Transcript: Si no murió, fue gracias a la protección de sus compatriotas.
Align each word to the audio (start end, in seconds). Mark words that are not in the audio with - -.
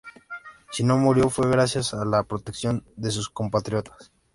Si 0.71 0.83
no 0.83 0.97
murió, 0.97 1.29
fue 1.29 1.47
gracias 1.47 1.93
a 1.93 2.05
la 2.05 2.23
protección 2.23 2.83
de 2.95 3.11
sus 3.11 3.29
compatriotas. 3.29 4.11